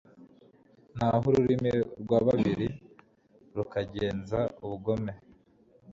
[0.97, 2.53] naho ururimi rw'ababi
[3.55, 5.13] rukagenza ubugome